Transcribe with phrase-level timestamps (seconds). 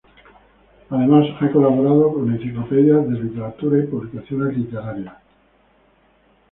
[0.89, 5.13] Además, ha colaborado con enciclopedias de literatura y publicaciones literarias.